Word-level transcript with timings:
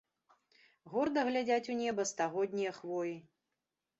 Горда 0.93 1.25
глядзяць 1.27 1.71
у 1.75 1.77
неба 1.83 2.01
стагоднія 2.13 2.71
хвоі. 2.81 3.13